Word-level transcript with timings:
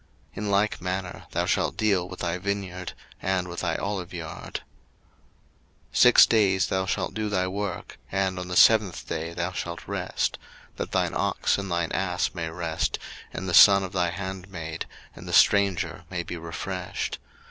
In 0.33 0.49
like 0.49 0.81
manner 0.81 1.27
thou 1.29 1.45
shalt 1.45 1.77
deal 1.77 2.09
with 2.09 2.21
thy 2.21 2.39
vineyard, 2.39 2.93
and 3.21 3.47
with 3.47 3.59
thy 3.59 3.77
oliveyard. 3.77 4.53
02:023:012 4.53 4.61
Six 5.93 6.25
days 6.25 6.67
thou 6.69 6.87
shalt 6.87 7.13
do 7.13 7.29
thy 7.29 7.45
work, 7.47 7.99
and 8.11 8.39
on 8.39 8.47
the 8.47 8.55
seventh 8.57 9.07
day 9.07 9.31
thou 9.35 9.51
shalt 9.51 9.87
rest: 9.87 10.39
that 10.77 10.91
thine 10.91 11.13
ox 11.13 11.59
and 11.59 11.69
thine 11.69 11.91
ass 11.91 12.33
may 12.33 12.49
rest, 12.49 12.97
and 13.31 13.47
the 13.47 13.53
son 13.53 13.83
of 13.83 13.91
thy 13.91 14.09
handmaid, 14.09 14.87
and 15.15 15.27
the 15.27 15.33
stranger, 15.33 16.03
may 16.09 16.23
be 16.23 16.35
refreshed. 16.35 17.19